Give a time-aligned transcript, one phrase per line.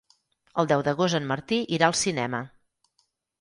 [0.61, 2.41] El deu d'agost en Martí irà al cinema.